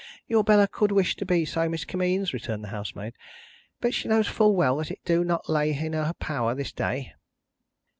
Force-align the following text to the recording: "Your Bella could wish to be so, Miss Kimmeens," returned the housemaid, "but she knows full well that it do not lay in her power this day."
"Your 0.27 0.43
Bella 0.43 0.67
could 0.67 0.91
wish 0.91 1.15
to 1.17 1.27
be 1.27 1.45
so, 1.45 1.69
Miss 1.69 1.85
Kimmeens," 1.85 2.33
returned 2.33 2.63
the 2.63 2.69
housemaid, 2.73 3.13
"but 3.81 3.93
she 3.93 4.07
knows 4.07 4.27
full 4.27 4.55
well 4.55 4.77
that 4.77 4.89
it 4.89 5.05
do 5.05 5.23
not 5.23 5.47
lay 5.47 5.77
in 5.77 5.93
her 5.93 6.13
power 6.17 6.55
this 6.55 6.71
day." 6.71 7.13